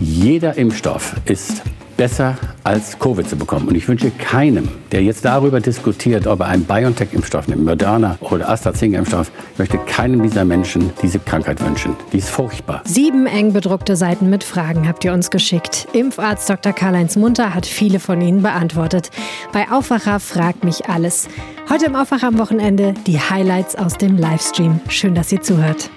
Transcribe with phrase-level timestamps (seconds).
[0.00, 1.62] Jeder Impfstoff ist
[1.96, 3.68] besser als Covid zu bekommen.
[3.68, 8.48] Und ich wünsche keinem, der jetzt darüber diskutiert, ob er einen BioNTech-Impfstoff nimmt, Moderna oder
[8.48, 11.94] AstraZeneca-Impfstoff, möchte keinem dieser Menschen diese Krankheit wünschen.
[12.12, 12.82] Die ist furchtbar.
[12.84, 15.86] Sieben eng bedruckte Seiten mit Fragen habt ihr uns geschickt.
[15.92, 16.72] Impfarzt Dr.
[16.72, 19.10] Karl-Heinz Munter hat viele von ihnen beantwortet.
[19.52, 21.28] Bei Aufwacher fragt mich alles.
[21.70, 24.80] Heute im Aufwacher am Wochenende die Highlights aus dem Livestream.
[24.88, 25.90] Schön, dass ihr zuhört.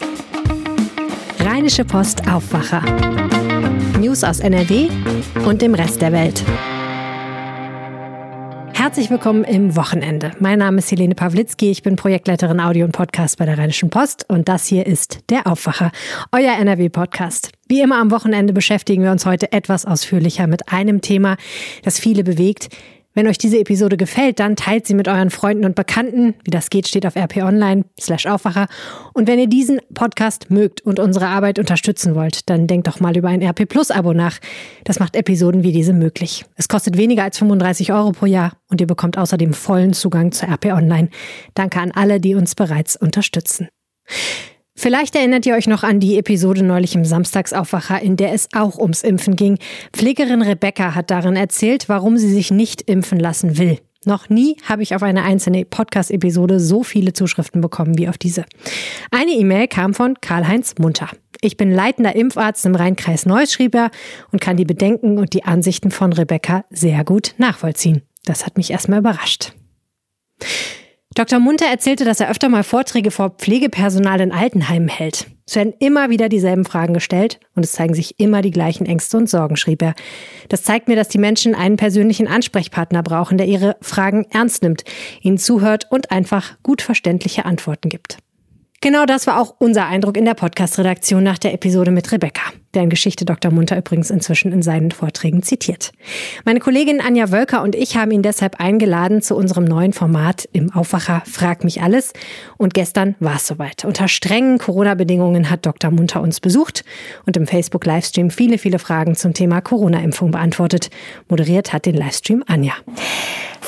[1.39, 2.83] Rheinische Post Aufwacher.
[4.07, 4.87] News aus NRW
[5.45, 6.41] und dem Rest der Welt.
[8.73, 10.31] Herzlich willkommen im Wochenende.
[10.39, 14.25] Mein Name ist Helene Pawlitzki, ich bin Projektleiterin Audio und Podcast bei der Rheinischen Post
[14.29, 15.91] und das hier ist der Aufwacher,
[16.31, 17.51] euer NRW-Podcast.
[17.67, 21.35] Wie immer am Wochenende beschäftigen wir uns heute etwas ausführlicher mit einem Thema,
[21.83, 22.69] das viele bewegt,
[23.17, 26.35] wenn euch diese Episode gefällt, dann teilt sie mit euren Freunden und Bekannten.
[26.43, 28.67] Wie das geht, steht auf rp online slash Aufwacher.
[29.11, 33.17] Und wenn ihr diesen Podcast mögt und unsere Arbeit unterstützen wollt, dann denkt doch mal
[33.17, 34.37] über ein RP Plus Abo nach.
[34.83, 36.45] Das macht Episoden wie diese möglich.
[36.57, 40.49] Es kostet weniger als 35 Euro pro Jahr und ihr bekommt außerdem vollen Zugang zur
[40.49, 41.09] RP Online.
[41.55, 43.67] Danke an alle, die uns bereits unterstützen.
[44.79, 48.77] Vielleicht erinnert ihr euch noch an die Episode neulich im Samstagsaufwacher, in der es auch
[48.77, 49.57] ums Impfen ging.
[49.91, 53.79] Pflegerin Rebecca hat darin erzählt, warum sie sich nicht impfen lassen will.
[54.05, 58.45] Noch nie habe ich auf eine einzelne Podcast-Episode so viele Zuschriften bekommen wie auf diese.
[59.09, 61.09] Eine E-Mail kam von Karl-Heinz Munter.
[61.41, 63.89] Ich bin leitender Impfarzt im Rheinkreis Neuss, schrieb er,
[64.31, 68.03] und kann die Bedenken und die Ansichten von Rebecca sehr gut nachvollziehen.
[68.25, 69.53] Das hat mich erstmal überrascht.
[71.17, 71.39] Dr.
[71.39, 75.25] Munter erzählte, dass er öfter mal Vorträge vor Pflegepersonal in Altenheimen hält.
[75.47, 79.17] Es werden immer wieder dieselben Fragen gestellt und es zeigen sich immer die gleichen Ängste
[79.17, 79.95] und Sorgen, schrieb er.
[80.49, 84.83] Das zeigt mir, dass die Menschen einen persönlichen Ansprechpartner brauchen, der ihre Fragen ernst nimmt,
[85.23, 88.19] ihnen zuhört und einfach gut verständliche Antworten gibt.
[88.79, 92.43] Genau das war auch unser Eindruck in der Podcast-Redaktion nach der Episode mit Rebecca,
[92.77, 93.51] deren Geschichte Dr.
[93.51, 95.91] Munter übrigens inzwischen in seinen Vorträgen zitiert.
[96.45, 100.71] Meine Kollegin Anja Wölker und ich haben ihn deshalb eingeladen zu unserem neuen Format im
[100.71, 102.13] Aufwacher Frag mich alles.
[102.57, 103.83] Und gestern war es soweit.
[103.83, 105.89] Unter strengen Corona-Bedingungen hat Dr.
[105.89, 106.85] Munter uns besucht
[107.25, 110.91] und im Facebook-Livestream viele, viele Fragen zum Thema Corona-Impfung beantwortet.
[111.29, 112.73] Moderiert hat den Livestream Anja.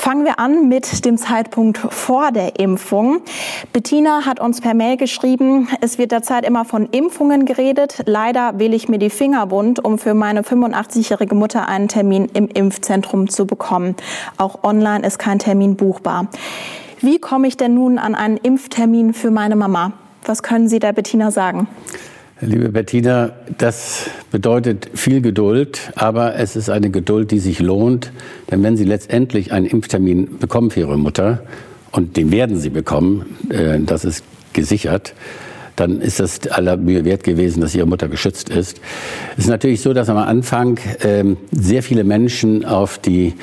[0.00, 3.20] Fangen wir an mit dem Zeitpunkt vor der Impfung.
[3.74, 8.02] Bettina hat uns per Mail geschrieben, es wird derzeit immer von Impfungen geredet.
[8.06, 12.48] Leider wähle ich mir die Finger wund, um für meine 85-jährige Mutter einen Termin im
[12.48, 13.96] Impfzentrum zu bekommen.
[14.36, 16.28] Auch online ist kein Termin buchbar.
[17.00, 19.92] Wie komme ich denn nun an einen Impftermin für meine Mama?
[20.24, 21.66] Was können Sie der Bettina sagen?
[22.42, 28.12] Liebe Bettina, das bedeutet viel Geduld, aber es ist eine Geduld, die sich lohnt.
[28.50, 31.42] Denn wenn Sie letztendlich einen Impftermin bekommen für Ihre Mutter,
[31.92, 35.14] und den werden Sie bekommen, äh, das ist gesichert,
[35.80, 38.80] dann ist das aller Mühe wert gewesen, dass Ihre Mutter geschützt ist.
[39.36, 43.34] Es ist natürlich so, dass am Anfang ähm, sehr viele Menschen auf die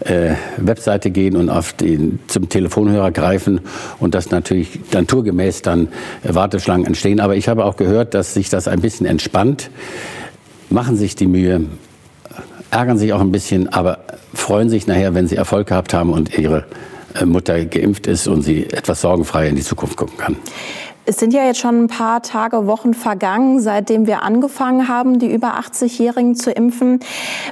[0.00, 3.60] äh, Webseite gehen und auf den, zum Telefonhörer greifen
[4.00, 5.88] und dass natürlich naturgemäß dann
[6.24, 7.20] Warteschlangen entstehen.
[7.20, 9.70] Aber ich habe auch gehört, dass sich das ein bisschen entspannt,
[10.70, 11.64] machen sich die Mühe,
[12.70, 13.98] ärgern sich auch ein bisschen, aber
[14.34, 16.64] freuen sich nachher, wenn sie Erfolg gehabt haben und ihre
[17.14, 20.36] äh, Mutter geimpft ist und sie etwas sorgenfreier in die Zukunft gucken kann.
[21.06, 25.30] Es sind ja jetzt schon ein paar Tage, Wochen vergangen, seitdem wir angefangen haben, die
[25.30, 27.00] über 80-Jährigen zu impfen.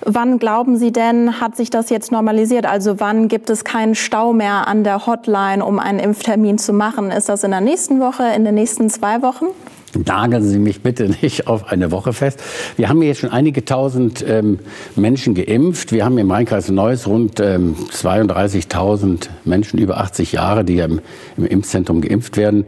[0.07, 2.65] Wann glauben Sie denn, hat sich das jetzt normalisiert?
[2.65, 7.11] Also wann gibt es keinen Stau mehr an der Hotline, um einen Impftermin zu machen?
[7.11, 9.47] Ist das in der nächsten Woche, in den nächsten zwei Wochen?
[9.95, 12.41] Nageln Sie mich bitte nicht auf eine Woche fest.
[12.77, 14.59] Wir haben jetzt schon einige tausend ähm,
[14.97, 15.93] Menschen geimpft.
[15.93, 21.01] Wir haben im Rheinkreis Neuss rund ähm, 32.000 Menschen über 80 Jahre, die im,
[21.37, 22.65] im Impfzentrum geimpft werden.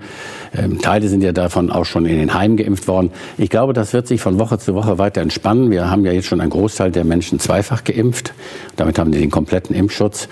[0.57, 3.11] Ähm, Teile sind ja davon auch schon in den Heimen geimpft worden.
[3.39, 5.71] Ich glaube, das wird sich von Woche zu Woche weiter entspannen.
[5.71, 8.35] Wir haben ja jetzt schon einen Großteil der Menschen zweifach geimpft.
[8.77, 10.29] Damit haben die den kompletten Impfschutz.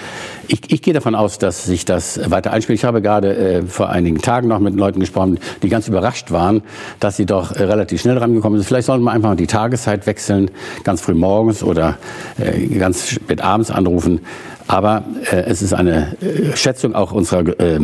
[0.53, 2.79] Ich, ich gehe davon aus, dass sich das weiter einspielt.
[2.79, 6.61] Ich habe gerade äh, vor einigen Tagen noch mit Leuten gesprochen, die ganz überrascht waren,
[7.01, 8.69] dass sie doch äh, relativ schnell rangekommen sind.
[8.69, 10.51] Vielleicht sollten wir einfach die Tageszeit wechseln,
[10.85, 11.97] ganz früh morgens oder
[12.39, 14.21] äh, ganz spät abends anrufen.
[14.67, 17.81] Aber äh, es ist eine äh, Schätzung auch unserer äh,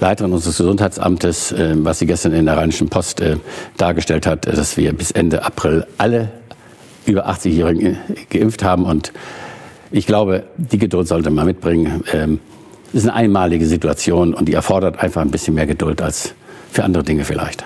[0.00, 3.36] Leiterin unseres Gesundheitsamtes, äh, was sie gestern in der Rheinischen Post äh,
[3.78, 6.28] dargestellt hat, dass wir bis Ende April alle
[7.06, 7.96] über 80-Jährigen
[8.28, 8.84] geimpft haben.
[8.84, 9.10] Und
[9.90, 12.02] ich glaube, die Geduld sollte man mitbringen.
[12.12, 12.38] Ähm,
[12.88, 16.34] es ist eine einmalige Situation und die erfordert einfach ein bisschen mehr Geduld als
[16.72, 17.64] für andere Dinge vielleicht.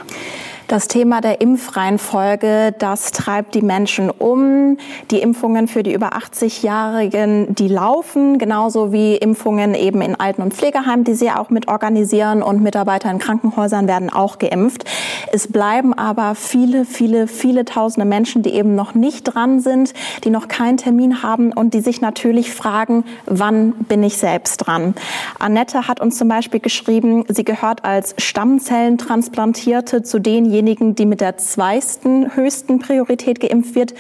[0.67, 4.79] Das Thema der Impfreihenfolge, das treibt die Menschen um.
[5.11, 10.55] Die Impfungen für die über 80-Jährigen, die laufen, genauso wie Impfungen eben in Alten- und
[10.55, 14.85] Pflegeheimen, die sie auch mit organisieren und Mitarbeiter in Krankenhäusern werden auch geimpft.
[15.33, 19.93] Es bleiben aber viele, viele, viele tausende Menschen, die eben noch nicht dran sind,
[20.25, 24.95] die noch keinen Termin haben und die sich natürlich fragen, wann bin ich selbst dran?
[25.39, 31.21] Annette hat uns zum Beispiel geschrieben, sie gehört als Stammzellentransplantierte zu denjenigen, derjenigen, die mit
[31.21, 33.93] der zweiten höchsten Priorität geimpft wird.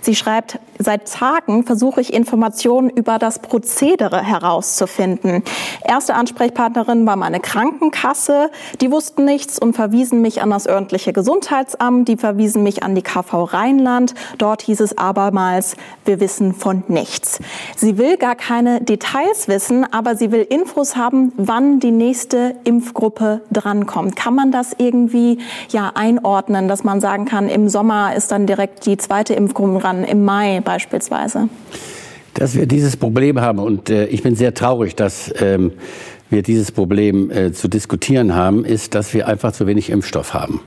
[0.00, 5.42] Sie schreibt, seit Tagen versuche ich Informationen über das Prozedere herauszufinden.
[5.84, 8.50] Erste Ansprechpartnerin war meine Krankenkasse.
[8.80, 12.06] Die wussten nichts und verwiesen mich an das örtliche Gesundheitsamt.
[12.06, 14.14] Die verwiesen mich an die KV Rheinland.
[14.38, 17.40] Dort hieß es abermals, wir wissen von nichts.
[17.76, 23.40] Sie will gar keine Details wissen, aber sie will Infos haben, wann die nächste Impfgruppe
[23.50, 24.14] drankommt.
[24.14, 25.38] Kann man das irgendwie
[25.70, 30.04] ja einordnen, dass man sagen kann, im Sommer ist dann direkt die zweite Impfgruppe dran,
[30.04, 31.48] im Mai beispielsweise?
[32.34, 35.72] Dass wir dieses Problem haben und äh, ich bin sehr traurig, dass ähm,
[36.30, 40.60] wir dieses Problem äh, zu diskutieren haben, ist, dass wir einfach zu wenig Impfstoff haben.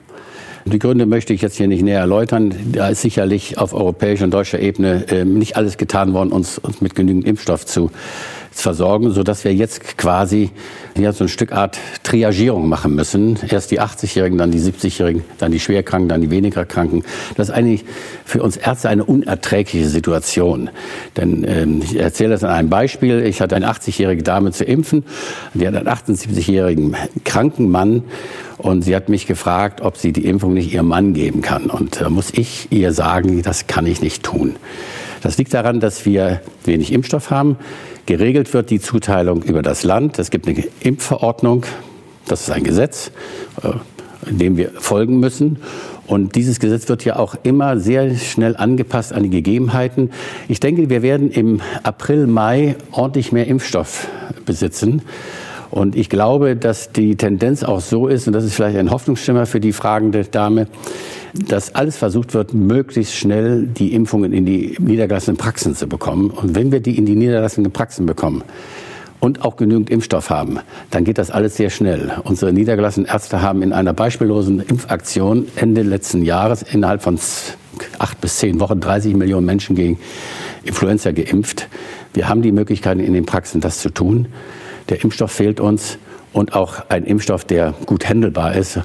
[0.65, 2.53] Die Gründe möchte ich jetzt hier nicht näher erläutern.
[2.71, 6.81] Da ist sicherlich auf europäischer und deutscher Ebene äh, nicht alles getan worden, uns, uns
[6.81, 7.91] mit genügend Impfstoff zu
[8.51, 10.51] versorgen, so dass wir jetzt quasi
[10.97, 13.39] ja, so ein Stück Art Triagierung machen müssen.
[13.49, 17.03] Erst die 80-Jährigen, dann die 70-Jährigen, dann die Schwerkranken, dann die weniger Kranken.
[17.37, 17.85] Das ist eigentlich
[18.25, 20.69] für uns Ärzte eine unerträgliche Situation.
[21.17, 23.23] Denn ähm, ich erzähle das an einem Beispiel.
[23.25, 25.05] Ich hatte eine 80-jährige Dame zu impfen,
[25.53, 28.03] die hat einen 78-jährigen kranken Mann
[28.61, 31.65] und sie hat mich gefragt, ob sie die Impfung nicht ihrem Mann geben kann.
[31.65, 34.55] Und da muss ich ihr sagen, das kann ich nicht tun.
[35.23, 37.57] Das liegt daran, dass wir wenig Impfstoff haben.
[38.05, 40.19] Geregelt wird die Zuteilung über das Land.
[40.19, 41.65] Es gibt eine Impfverordnung.
[42.27, 43.11] Das ist ein Gesetz,
[43.63, 43.69] äh,
[44.29, 45.57] dem wir folgen müssen.
[46.05, 50.11] Und dieses Gesetz wird ja auch immer sehr schnell angepasst an die Gegebenheiten.
[50.47, 54.07] Ich denke, wir werden im April, Mai ordentlich mehr Impfstoff
[54.45, 55.01] besitzen.
[55.71, 59.45] Und ich glaube, dass die Tendenz auch so ist, und das ist vielleicht ein Hoffnungsschimmer
[59.45, 60.67] für die fragende Dame,
[61.33, 66.29] dass alles versucht wird, möglichst schnell die Impfungen in die niedergelassenen Praxen zu bekommen.
[66.29, 68.43] Und wenn wir die in die niedergelassenen Praxen bekommen,
[69.21, 70.59] und auch genügend Impfstoff haben,
[70.89, 72.11] dann geht das alles sehr schnell.
[72.23, 77.19] Unsere niedergelassenen Ärzte haben in einer beispiellosen Impfaktion Ende letzten Jahres innerhalb von
[77.99, 79.99] acht bis zehn Wochen 30 Millionen Menschen gegen
[80.63, 81.69] Influenza geimpft.
[82.13, 84.27] Wir haben die Möglichkeiten in den Praxen, das zu tun.
[84.91, 85.97] Der Impfstoff fehlt uns
[86.33, 88.79] und auch ein Impfstoff, der gut handelbar ist.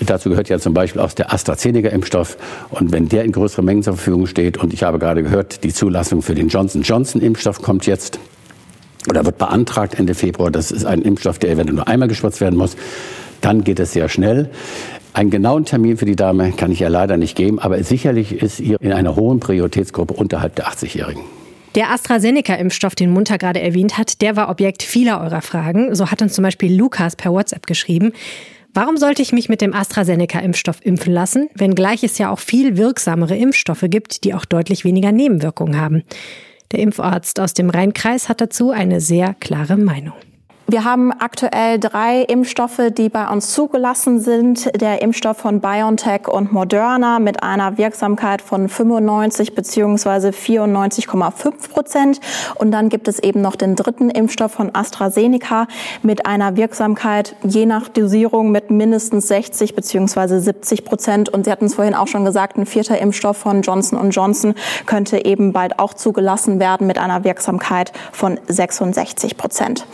[0.00, 2.36] Dazu gehört ja zum Beispiel auch der AstraZeneca-Impfstoff.
[2.70, 5.72] Und wenn der in größeren Mengen zur Verfügung steht, und ich habe gerade gehört, die
[5.72, 8.18] Zulassung für den Johnson-Johnson-Impfstoff kommt jetzt
[9.08, 10.50] oder wird beantragt Ende Februar.
[10.50, 12.76] Das ist ein Impfstoff, der eventuell nur einmal gespritzt werden muss.
[13.40, 14.50] Dann geht es sehr schnell.
[15.12, 18.58] Einen genauen Termin für die Dame kann ich ja leider nicht geben, aber sicherlich ist
[18.58, 21.22] ihr in einer hohen Prioritätsgruppe unterhalb der 80-Jährigen.
[21.74, 25.94] Der AstraZeneca-Impfstoff, den Munter gerade erwähnt hat, der war Objekt vieler eurer Fragen.
[25.94, 28.12] So hat uns zum Beispiel Lukas per WhatsApp geschrieben.
[28.74, 33.36] Warum sollte ich mich mit dem AstraZeneca-Impfstoff impfen lassen, wenngleich es ja auch viel wirksamere
[33.36, 36.02] Impfstoffe gibt, die auch deutlich weniger Nebenwirkungen haben?
[36.72, 40.14] Der Impfarzt aus dem Rheinkreis hat dazu eine sehr klare Meinung.
[40.72, 44.70] Wir haben aktuell drei Impfstoffe, die bei uns zugelassen sind.
[44.80, 50.30] Der Impfstoff von BioNTech und Moderna mit einer Wirksamkeit von 95 bzw.
[50.30, 52.20] 94,5 Prozent.
[52.54, 55.66] Und dann gibt es eben noch den dritten Impfstoff von AstraZeneca
[56.02, 60.38] mit einer Wirksamkeit je nach Dosierung mit mindestens 60 bzw.
[60.38, 61.28] 70 Prozent.
[61.28, 64.54] Und Sie hatten es vorhin auch schon gesagt, ein vierter Impfstoff von Johnson Johnson
[64.86, 69.84] könnte eben bald auch zugelassen werden mit einer Wirksamkeit von 66 Prozent.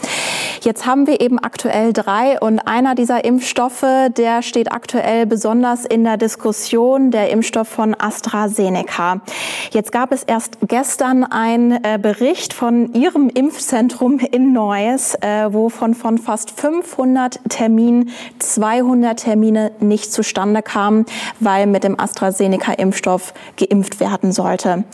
[0.68, 6.04] Jetzt haben wir eben aktuell drei und einer dieser Impfstoffe, der steht aktuell besonders in
[6.04, 9.22] der Diskussion, der Impfstoff von AstraZeneca.
[9.70, 15.70] Jetzt gab es erst gestern einen äh, Bericht von Ihrem Impfzentrum in Neuss, äh, wo
[15.70, 21.06] von, von fast 500 Terminen 200 Termine nicht zustande kamen,
[21.40, 24.84] weil mit dem AstraZeneca-Impfstoff geimpft werden sollte.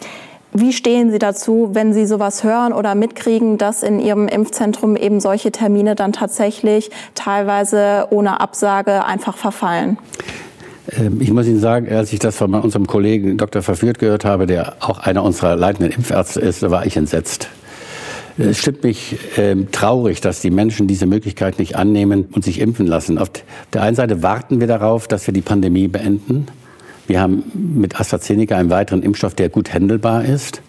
[0.56, 5.18] Wie stehen Sie dazu, wenn Sie sowas hören oder mitkriegen, dass in Ihrem Impfzentrum eben
[5.18, 9.99] solche Termine dann tatsächlich teilweise ohne Absage einfach verfallen?
[10.96, 13.62] Ähm, ich muss Ihnen sagen, als ich das von unserem Kollegen Dr.
[13.62, 17.49] Verführt gehört habe, der auch einer unserer leitenden Impfärzte ist, war ich entsetzt.
[18.38, 22.87] Es stimmt mich äh, traurig, dass die Menschen diese Möglichkeit nicht annehmen und sich impfen
[22.87, 23.18] lassen.
[23.18, 23.30] Auf
[23.73, 26.46] der einen Seite warten wir darauf, dass wir die Pandemie beenden.
[27.06, 30.62] Wir haben mit AstraZeneca einen weiteren Impfstoff, der gut handelbar ist.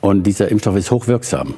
[0.00, 1.54] Und dieser Impfstoff ist hochwirksam.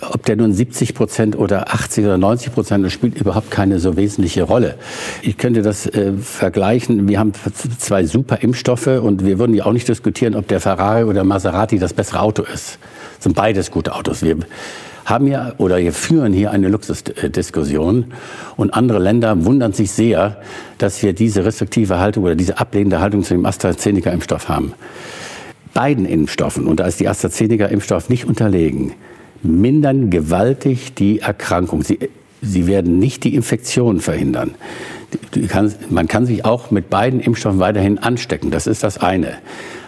[0.00, 3.96] ob der nun 70 Prozent oder 80 oder 90 Prozent, das spielt überhaupt keine so
[3.96, 4.76] wesentliche Rolle.
[5.22, 7.08] Ich könnte das äh, vergleichen.
[7.08, 7.32] Wir haben
[7.78, 11.78] zwei super Impfstoffe und wir würden ja auch nicht diskutieren, ob der Ferrari oder Maserati
[11.78, 12.78] das bessere Auto ist.
[13.16, 14.22] Das sind beides gute Autos.
[14.22, 14.36] Wir
[15.04, 18.12] haben ja oder wir führen hier eine Luxusdiskussion
[18.56, 20.40] und andere Länder wundern sich sehr,
[20.78, 24.72] dass wir diese restriktive Haltung oder diese ablehnende Haltung zu dem AstraZeneca-Impfstoff haben.
[25.74, 28.94] Beiden Impfstoffen, und da ist die AstraZeneca-Impfstoff nicht unterlegen,
[29.42, 31.82] mindern gewaltig die Erkrankung.
[31.82, 31.98] Sie,
[32.40, 34.54] sie werden nicht die Infektion verhindern.
[35.48, 38.50] Kann, man kann sich auch mit beiden Impfstoffen weiterhin anstecken.
[38.50, 39.34] Das ist das eine.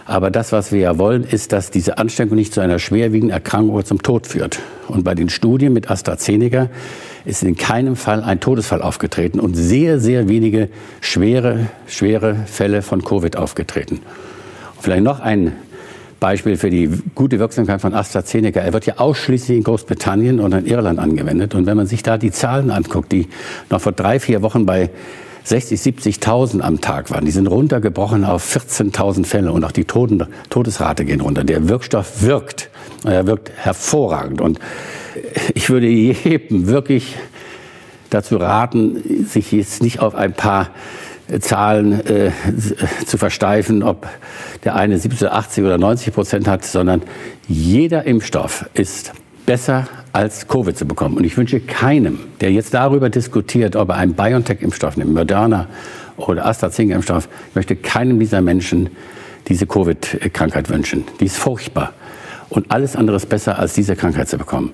[0.07, 3.75] Aber das, was wir ja wollen, ist, dass diese Ansteckung nicht zu einer schwerwiegenden Erkrankung
[3.75, 4.59] oder zum Tod führt.
[4.87, 6.69] Und bei den Studien mit AstraZeneca
[7.25, 10.69] ist in keinem Fall ein Todesfall aufgetreten und sehr, sehr wenige
[11.01, 13.99] schwere, schwere Fälle von Covid aufgetreten.
[14.79, 15.51] vielleicht noch ein
[16.21, 18.61] Beispiel für die gute Wirksamkeit von AstraZeneca.
[18.61, 21.53] Er wird ja ausschließlich in Großbritannien und in Irland angewendet.
[21.53, 23.27] Und wenn man sich da die Zahlen anguckt, die
[23.69, 24.89] noch vor drei, vier Wochen bei
[25.47, 27.23] 60, 70.000 am Tag waren.
[27.23, 31.45] Die sind runtergebrochen auf 14.000 Fälle und auch die Toten, Todesrate gehen runter.
[31.45, 32.69] Der Wirkstoff wirkt.
[33.05, 34.41] Er wirkt hervorragend.
[34.41, 34.59] Und
[35.53, 37.15] ich würde jedem wirklich
[38.09, 40.71] dazu raten, sich jetzt nicht auf ein paar
[41.39, 42.31] Zahlen äh,
[43.05, 44.07] zu versteifen, ob
[44.65, 47.01] der eine 70, 80 oder 90 Prozent hat, sondern
[47.47, 49.13] jeder Impfstoff ist
[49.47, 51.17] besser als Covid zu bekommen.
[51.17, 55.67] Und ich wünsche keinem, der jetzt darüber diskutiert, ob er einen BioNTech-Impfstoff nimmt, Moderna
[56.17, 58.89] oder AstraZeneca-Impfstoff, möchte keinem dieser Menschen
[59.47, 61.05] diese Covid-Krankheit wünschen.
[61.19, 61.93] Die ist furchtbar.
[62.49, 64.73] Und alles andere ist besser, als diese Krankheit zu bekommen.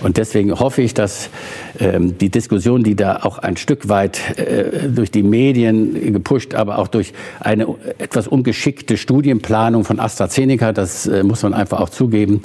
[0.00, 1.30] Und deswegen hoffe ich, dass
[1.78, 6.78] ähm, die Diskussion, die da auch ein Stück weit äh, durch die Medien gepusht, aber
[6.78, 7.66] auch durch eine
[7.98, 12.42] etwas ungeschickte Studienplanung von AstraZeneca, das äh, muss man einfach auch zugeben,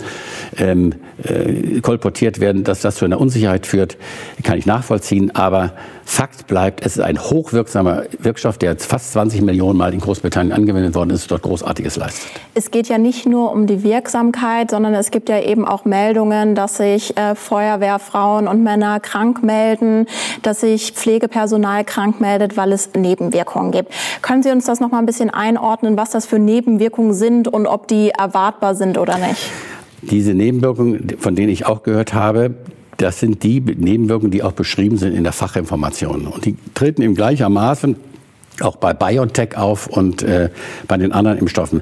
[0.58, 0.93] ähm,
[1.24, 3.98] äh, kolportiert werden, dass das zu einer Unsicherheit führt,
[4.43, 5.36] kann ich nachvollziehen.
[5.36, 10.51] Aber Fakt bleibt, es ist ein hochwirksamer Wirkstoff, der fast 20 Millionen Mal in Großbritannien
[10.51, 12.29] angewendet worden ist, dort Großartiges leistet.
[12.53, 16.53] Es geht ja nicht nur um die Wirksamkeit, sondern es gibt ja eben auch Meldungen,
[16.53, 20.05] dass sich äh, Feuerwehrfrauen und Männer krank melden,
[20.41, 23.91] dass sich Pflegepersonal krank meldet, weil es Nebenwirkungen gibt.
[24.21, 27.67] Können Sie uns das noch mal ein bisschen einordnen, was das für Nebenwirkungen sind und
[27.67, 29.51] ob die erwartbar sind oder nicht?
[30.01, 32.55] Diese Nebenwirkungen, von denen ich auch gehört habe,
[32.98, 36.27] das sind die Nebenwirkungen, die auch beschrieben sind in der Fachinformation.
[36.27, 37.95] Und die treten im gleichermaßen
[38.60, 40.50] auch bei BioNTech auf und äh,
[40.88, 41.81] bei den anderen Impfstoffen.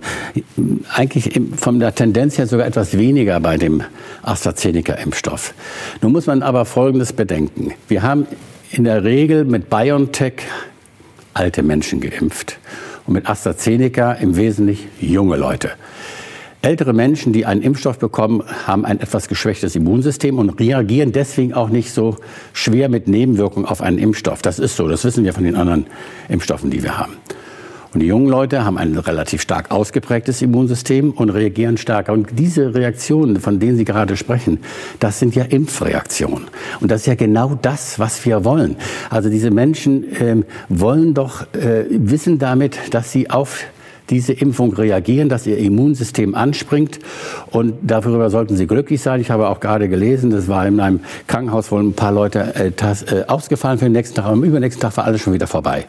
[0.94, 3.84] Eigentlich im, von der Tendenz her sogar etwas weniger bei dem
[4.24, 5.54] AstraZeneca-Impfstoff.
[6.02, 7.74] Nun muss man aber Folgendes bedenken.
[7.88, 8.28] Wir haben
[8.72, 10.44] in der Regel mit BioNTech
[11.34, 12.60] alte Menschen geimpft
[13.08, 15.72] und mit AstraZeneca im Wesentlichen junge Leute.
[16.62, 21.70] Ältere Menschen, die einen Impfstoff bekommen, haben ein etwas geschwächtes Immunsystem und reagieren deswegen auch
[21.70, 22.18] nicht so
[22.52, 24.42] schwer mit Nebenwirkungen auf einen Impfstoff.
[24.42, 25.86] Das ist so, das wissen wir von den anderen
[26.28, 27.14] Impfstoffen, die wir haben.
[27.94, 32.12] Und die jungen Leute haben ein relativ stark ausgeprägtes Immunsystem und reagieren stärker.
[32.12, 34.60] Und diese Reaktionen, von denen Sie gerade sprechen,
[35.00, 36.48] das sind ja Impfreaktionen.
[36.82, 38.76] Und das ist ja genau das, was wir wollen.
[39.10, 43.64] Also diese Menschen ähm, wollen doch äh, wissen damit, dass sie auf
[44.10, 47.00] diese Impfung reagieren, dass ihr Immunsystem anspringt.
[47.52, 49.22] Und darüber sollten Sie glücklich sein.
[49.22, 52.72] Ich habe auch gerade gelesen, das war in einem Krankenhaus, wo ein paar Leute äh,
[52.76, 54.26] das, äh, ausgefallen für den nächsten Tag.
[54.26, 55.86] Am übernächsten Tag war alles schon wieder vorbei.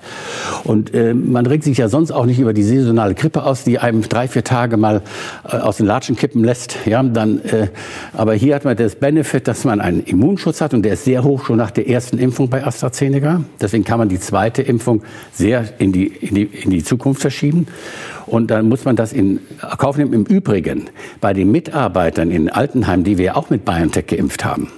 [0.65, 3.79] Und äh, man regt sich ja sonst auch nicht über die saisonale Grippe aus, die
[3.79, 5.03] einem drei, vier Tage mal
[5.45, 6.77] äh, aus den Latschen kippen lässt.
[6.87, 7.69] Ja, dann, äh,
[8.13, 11.25] aber hier hat man das Benefit, dass man einen Immunschutz hat und der ist sehr
[11.25, 13.43] hoch schon nach der ersten Impfung bei AstraZeneca.
[13.61, 17.67] Deswegen kann man die zweite Impfung sehr in die, in die, in die Zukunft verschieben.
[18.27, 19.41] Und dann muss man das in
[19.79, 20.13] Kauf nehmen.
[20.13, 20.91] Im Übrigen,
[21.21, 24.69] bei den Mitarbeitern in Altenheim, die wir auch mit BioNTech geimpft haben,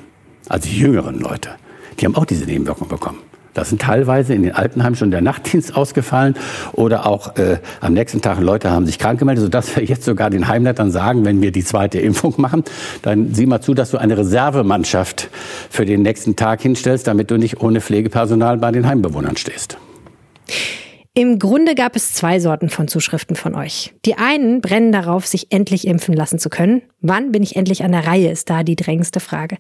[0.49, 1.51] also die jüngeren Leute,
[1.99, 3.19] die haben auch diese Nebenwirkung bekommen.
[3.55, 6.35] Da sind teilweise in den Altenheimen schon der Nachtdienst ausgefallen
[6.73, 10.31] oder auch äh, am nächsten Tag Leute haben sich krank gemeldet, sodass wir jetzt sogar
[10.31, 12.65] den Heimleitern sagen, wenn wir die zweite Impfung machen,
[13.03, 15.29] dann sieh mal zu, dass du eine Reservemannschaft
[15.69, 19.77] für den nächsten Tag hinstellst, damit du nicht ohne Pflegepersonal bei den Heimbewohnern stehst.
[21.15, 23.93] Im Grunde gab es zwei Sorten von Zuschriften von euch.
[24.07, 26.81] Die einen brennen darauf, sich endlich impfen lassen zu können.
[27.03, 29.59] Wann bin ich endlich an der Reihe, ist da die drängendste Frage.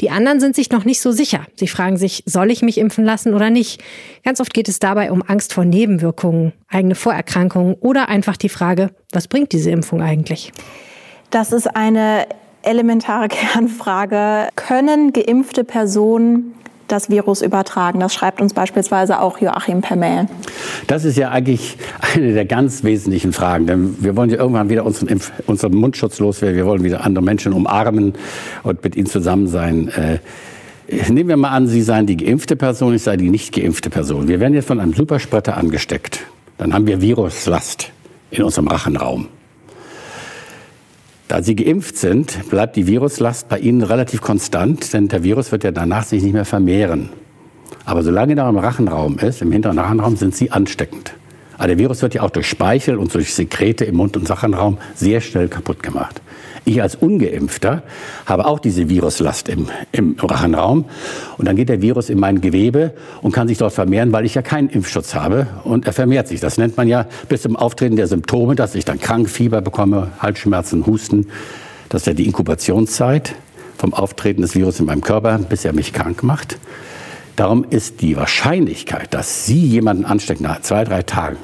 [0.00, 1.46] Die anderen sind sich noch nicht so sicher.
[1.56, 3.82] Sie fragen sich, soll ich mich impfen lassen oder nicht?
[4.22, 8.90] Ganz oft geht es dabei um Angst vor Nebenwirkungen, eigene Vorerkrankungen oder einfach die Frage,
[9.10, 10.52] was bringt diese Impfung eigentlich?
[11.30, 12.28] Das ist eine
[12.62, 14.48] elementare Kernfrage.
[14.54, 16.54] Können geimpfte Personen
[16.94, 18.00] das Virus übertragen?
[18.00, 20.26] Das schreibt uns beispielsweise auch Joachim per Mail.
[20.86, 21.76] Das ist ja eigentlich
[22.14, 23.66] eine der ganz wesentlichen Fragen.
[23.66, 26.56] Denn wir wollen ja irgendwann wieder unseren, Impf unseren Mundschutz loswerden.
[26.56, 28.14] Wir wollen wieder andere Menschen umarmen
[28.62, 29.88] und mit ihnen zusammen sein.
[29.88, 30.18] Äh,
[31.08, 34.28] Nehmen wir mal an, Sie seien die geimpfte Person, ich sei die nicht geimpfte Person.
[34.28, 36.20] Wir werden jetzt von einem Superspretter angesteckt.
[36.58, 37.90] Dann haben wir Viruslast
[38.30, 39.28] in unserem Rachenraum.
[41.28, 45.64] Da Sie geimpft sind, bleibt die Viruslast bei Ihnen relativ konstant, denn der Virus wird
[45.64, 47.08] ja danach sich nicht mehr vermehren.
[47.86, 51.14] Aber solange er im Rachenraum ist, im hinteren Rachenraum, sind Sie ansteckend.
[51.56, 54.78] Aber der Virus wird ja auch durch Speichel und durch Sekrete im Mund- und Rachenraum
[54.94, 56.20] sehr schnell kaputt gemacht.
[56.66, 57.82] Ich als Ungeimpfter
[58.24, 60.86] habe auch diese Viruslast im, im Rachenraum.
[61.36, 64.34] Und dann geht der Virus in mein Gewebe und kann sich dort vermehren, weil ich
[64.34, 65.46] ja keinen Impfschutz habe.
[65.64, 66.40] Und er vermehrt sich.
[66.40, 70.12] Das nennt man ja bis zum Auftreten der Symptome, dass ich dann krank, Fieber bekomme,
[70.20, 71.26] Halsschmerzen, Husten.
[71.90, 73.34] Das ist ja die Inkubationszeit
[73.76, 76.58] vom Auftreten des Virus in meinem Körper, bis er mich krank macht.
[77.36, 81.36] Darum ist die Wahrscheinlichkeit, dass Sie jemanden anstecken nach zwei, drei Tagen,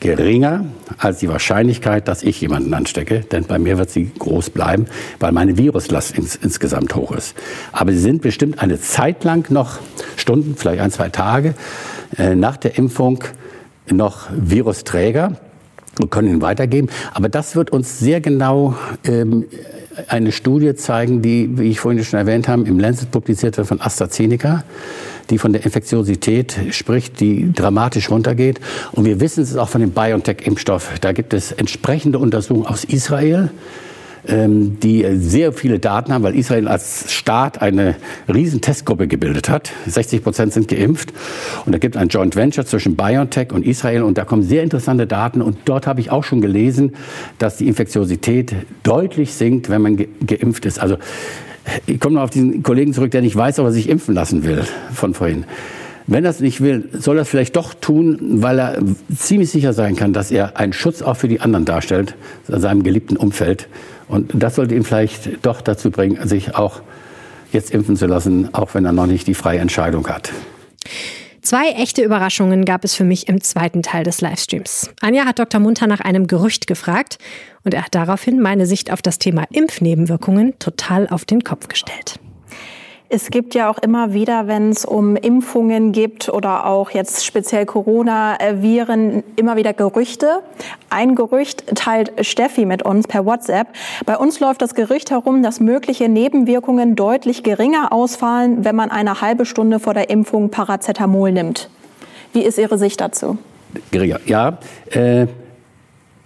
[0.00, 0.64] geringer
[0.98, 4.86] als die Wahrscheinlichkeit, dass ich jemanden anstecke, denn bei mir wird sie groß bleiben,
[5.18, 7.34] weil meine Viruslast ins, insgesamt hoch ist.
[7.72, 9.78] Aber sie sind bestimmt eine Zeit lang noch,
[10.16, 11.54] Stunden, vielleicht ein, zwei Tage
[12.18, 13.22] äh, nach der Impfung
[13.90, 15.36] noch Virusträger
[16.00, 16.88] und können ihn weitergeben.
[17.12, 19.46] Aber das wird uns sehr genau ähm,
[20.08, 23.80] eine Studie zeigen, die, wie ich vorhin schon erwähnt habe, im Lancet publiziert wird von
[23.80, 24.64] AstraZeneca
[25.30, 28.60] die von der Infektiosität spricht, die dramatisch runtergeht.
[28.92, 30.98] Und wir wissen es auch von dem BioNTech-Impfstoff.
[31.00, 33.50] Da gibt es entsprechende Untersuchungen aus Israel
[34.28, 37.96] ähm, die sehr viele Daten haben, weil Israel als Staat eine
[38.32, 39.72] riesen Testgruppe gebildet hat.
[39.86, 41.12] 60 Prozent sind geimpft.
[41.64, 44.02] Und da gibt es ein Joint Venture zwischen BioNTech und Israel.
[44.02, 45.40] Und da kommen sehr interessante Daten.
[45.40, 46.92] Und dort habe ich auch schon gelesen,
[47.38, 49.96] dass die Infektiosität deutlich sinkt, wenn man
[50.26, 50.80] geimpft ist.
[50.80, 50.98] Also
[51.86, 54.44] ich komme noch auf diesen Kollegen zurück, der nicht weiß, ob er sich impfen lassen
[54.44, 55.44] will von vorhin.
[56.06, 58.78] Wenn er es nicht will, soll er es vielleicht doch tun, weil er
[59.16, 62.16] ziemlich sicher sein kann, dass er einen Schutz auch für die anderen darstellt,
[62.48, 63.68] in seinem geliebten Umfeld.
[64.08, 66.82] Und das sollte ihn vielleicht doch dazu bringen, sich auch
[67.52, 70.32] jetzt impfen zu lassen, auch wenn er noch nicht die freie Entscheidung hat.
[71.42, 74.90] Zwei echte Überraschungen gab es für mich im zweiten Teil des Livestreams.
[75.00, 75.60] Anja hat Dr.
[75.60, 77.18] Munter nach einem Gerücht gefragt
[77.64, 82.20] und er hat daraufhin meine Sicht auf das Thema Impfnebenwirkungen total auf den Kopf gestellt.
[83.12, 87.66] Es gibt ja auch immer wieder, wenn es um Impfungen gibt oder auch jetzt speziell
[87.66, 90.44] Corona-Viren, immer wieder Gerüchte.
[90.90, 93.66] Ein Gerücht teilt Steffi mit uns per WhatsApp.
[94.06, 99.20] Bei uns läuft das Gerücht herum, dass mögliche Nebenwirkungen deutlich geringer ausfallen, wenn man eine
[99.20, 101.68] halbe Stunde vor der Impfung Paracetamol nimmt.
[102.32, 103.38] Wie ist Ihre Sicht dazu?
[103.90, 104.58] Geringer, ja.
[104.92, 105.26] Äh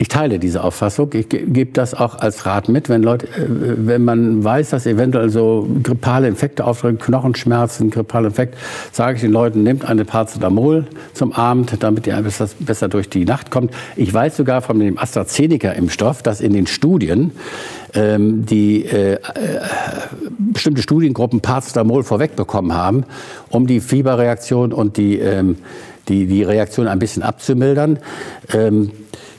[0.05, 1.09] ich teile diese Auffassung.
[1.15, 5.31] Ich gebe das auch als Rat mit, wenn Leute, äh, wenn man weiß, dass eventuell
[5.31, 8.59] so grippale Infekte auftreten, Knochenschmerzen, grippale Infekt,
[8.93, 13.51] sage ich den Leuten, nehmt eine Paracetamol zum Abend, damit ihr besser, durch die Nacht
[13.51, 13.73] kommt.
[13.97, 17.33] Ich weiß sogar von dem AstraZeneca-Impfstoff, dass in den Studien
[17.95, 19.19] ähm, die äh, äh,
[20.53, 23.05] bestimmte Studiengruppen Paracetamol vorwegbekommen haben,
[23.49, 25.57] um die Fieberreaktion und die, ähm,
[26.09, 28.01] die, die Reaktion ein bisschen abzumildern.
[28.53, 28.91] Ähm,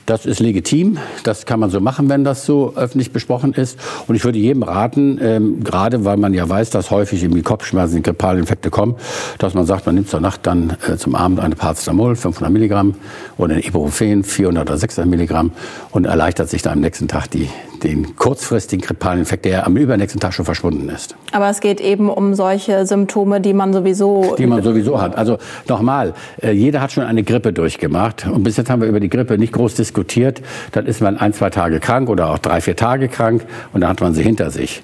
[0.06, 3.80] das ist legitim, das kann man so machen, wenn das so öffentlich besprochen ist.
[4.08, 8.04] Und ich würde jedem raten, ähm, gerade weil man ja weiß, dass häufig irgendwie Kopfschmerzen,
[8.04, 8.96] grippale kommen,
[9.40, 12.96] dass man sagt, man nimmt zur Nacht dann äh, zum Abend eine Paracetamol, 500 Milligramm,
[13.38, 15.52] oder ein Ibuprofen, 400 oder 600 Milligramm,
[15.92, 17.50] und erleichtert sich dann am nächsten Tag die,
[17.86, 21.16] den kurzfristigen grippalen Infekt, der am übernächsten Tag schon verschwunden ist.
[21.32, 24.36] Aber es geht eben um solche Symptome, die man sowieso...
[24.38, 25.18] Die man sowieso hat.
[25.18, 28.28] Also nochmal, äh, jeder hat schon eine Grippe durchgemacht.
[28.28, 31.18] Und bis jetzt haben wir über die Grippe nicht groß diskutiert diskutiert, dann ist man
[31.18, 34.24] ein, zwei Tage krank oder auch drei, vier Tage krank und dann hat man sie
[34.24, 34.84] hinter sich.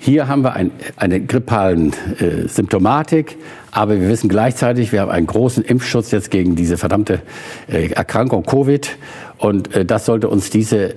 [0.00, 3.36] Hier haben wir ein, eine grippalen äh, Symptomatik,
[3.72, 7.20] aber wir wissen gleichzeitig, wir haben einen großen Impfschutz jetzt gegen diese verdammte
[7.68, 8.96] äh, Erkrankung Covid
[9.38, 10.94] und äh, das sollte uns diese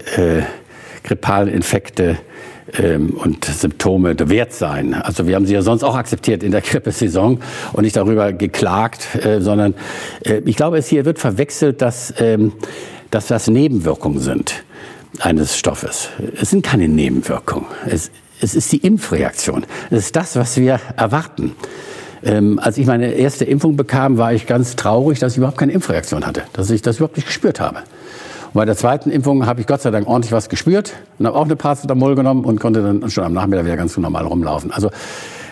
[1.03, 2.17] äh, grippalen Infekte
[2.77, 4.93] ähm, und Symptome wert sein.
[4.93, 7.39] Also wir haben sie ja sonst auch akzeptiert in der Grippesaison
[7.73, 9.75] und nicht darüber geklagt, äh, sondern
[10.25, 12.53] äh, ich glaube, es hier wird verwechselt, dass ähm,
[13.11, 14.63] dass das Nebenwirkungen sind
[15.19, 16.09] eines Stoffes.
[16.41, 17.67] Es sind keine Nebenwirkungen.
[17.85, 18.09] Es,
[18.39, 19.65] es ist die Impfreaktion.
[19.91, 21.55] Es ist das, was wir erwarten.
[22.23, 25.73] Ähm, als ich meine erste Impfung bekam, war ich ganz traurig, dass ich überhaupt keine
[25.73, 27.79] Impfreaktion hatte, dass ich das überhaupt nicht gespürt habe.
[28.53, 31.37] Und bei der zweiten Impfung habe ich Gott sei Dank ordentlich was gespürt und habe
[31.37, 34.71] auch eine Paracetamol genommen und konnte dann schon am Nachmittag wieder ganz normal rumlaufen.
[34.71, 34.89] Also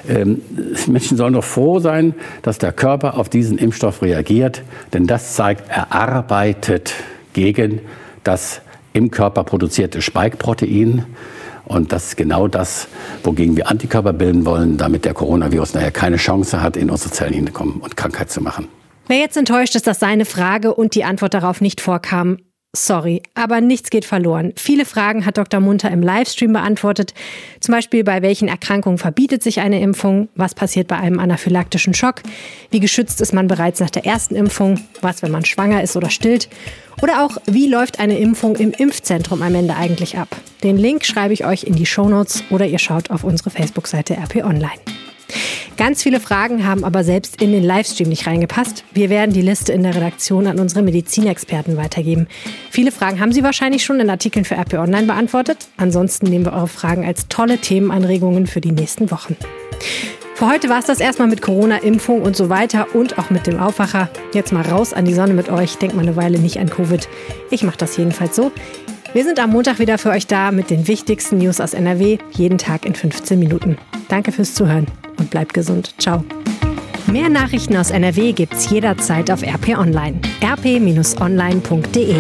[0.07, 0.41] ähm,
[0.87, 5.69] Menschen sollen doch froh sein, dass der Körper auf diesen Impfstoff reagiert, denn das zeigt,
[5.69, 6.93] er arbeitet
[7.31, 7.79] gegen
[8.25, 11.05] das im Körper produzierte Spike-Protein.
[11.65, 12.87] Und das ist genau das,
[13.23, 17.33] wogegen wir Antikörper bilden wollen, damit der Coronavirus nachher keine Chance hat, in unsere Zellen
[17.33, 18.67] hinzukommen und Krankheit zu machen.
[19.07, 22.37] Wer jetzt enttäuscht ist, dass seine Frage und die Antwort darauf nicht vorkam,
[22.75, 24.53] Sorry, aber nichts geht verloren.
[24.55, 25.59] Viele Fragen hat Dr.
[25.59, 27.15] Munter im Livestream beantwortet.
[27.61, 30.29] Zum Beispiel, bei welchen Erkrankungen verbietet sich eine Impfung?
[30.35, 32.21] Was passiert bei einem anaphylaktischen Schock?
[32.69, 34.79] Wie geschützt ist man bereits nach der ersten Impfung?
[35.01, 36.47] Was, wenn man schwanger ist oder stillt?
[37.01, 40.27] Oder auch, wie läuft eine Impfung im Impfzentrum am Ende eigentlich ab?
[40.61, 44.43] Den Link schreibe ich euch in die Shownotes oder ihr schaut auf unsere Facebook-Seite RP
[44.43, 44.79] Online.
[45.79, 48.83] Ganz viele Fragen haben aber selbst in den Livestream nicht reingepasst.
[48.91, 52.27] Wir werden die Liste in der Redaktion an unsere Medizinexperten weitergeben.
[52.69, 55.69] Viele Fragen haben Sie wahrscheinlich schon in Artikeln für RP Online beantwortet.
[55.77, 59.37] Ansonsten nehmen wir eure Fragen als tolle Themenanregungen für die nächsten Wochen.
[60.35, 63.47] Für heute war es das erstmal mit Corona, Impfung und so weiter und auch mit
[63.47, 64.09] dem Aufwacher.
[64.33, 65.77] Jetzt mal raus an die Sonne mit euch.
[65.77, 67.07] Denkt mal eine Weile nicht an Covid.
[67.51, 68.51] Ich mache das jedenfalls so.
[69.11, 72.59] Wir sind am Montag wieder für euch da mit den wichtigsten News aus NRW, jeden
[72.59, 73.77] Tag in 15 Minuten.
[74.07, 74.85] Danke fürs Zuhören
[75.17, 75.95] und bleibt gesund.
[75.97, 76.23] Ciao.
[77.07, 80.19] Mehr Nachrichten aus NRW gibt's jederzeit auf RP Online.
[80.43, 82.17] rp-online.de